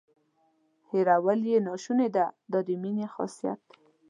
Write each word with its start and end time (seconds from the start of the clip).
هیرول 0.89 1.39
یې 1.51 1.57
ناشونې 1.67 2.07
دي 2.15 2.25
دا 2.51 2.59
د 2.67 2.69
مینې 2.81 3.07
خاصیت 3.13 3.59
دی. 3.67 3.75